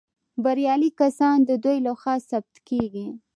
[0.43, 3.07] بریالي کسان د دوی لخوا ثبت کیږي.